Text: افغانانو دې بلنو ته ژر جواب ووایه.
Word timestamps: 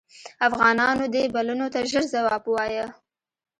افغانانو 0.47 1.05
دې 1.13 1.23
بلنو 1.35 1.67
ته 1.73 1.79
ژر 1.89 2.03
جواب 2.13 2.43
ووایه. 2.45 2.85